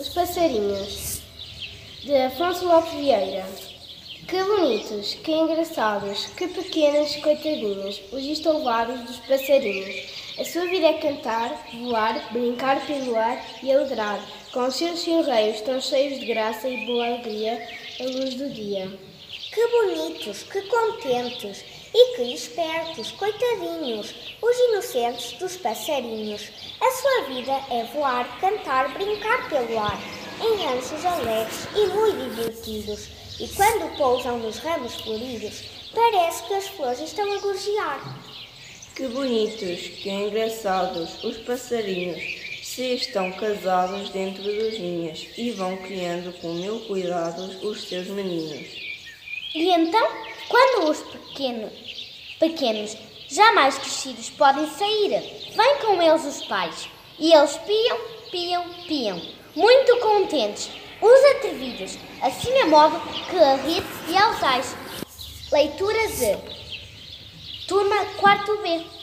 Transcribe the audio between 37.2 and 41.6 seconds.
a gorjear. Que bonitos, que engraçados, os